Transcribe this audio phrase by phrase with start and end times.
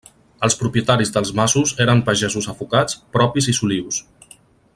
[0.45, 4.03] Els propietaris dels masos eren pagesos afocats, propis i solius.